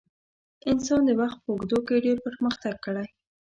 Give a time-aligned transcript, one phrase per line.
[0.71, 3.07] انسان د وخت په اوږدو کې ډېر پرمختګ کړی.